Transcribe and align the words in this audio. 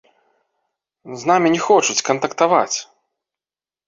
З 1.23 1.29
намі 1.31 1.51
не 1.55 1.59
хочуць 1.65 1.97
кантактаваць. 2.07 2.77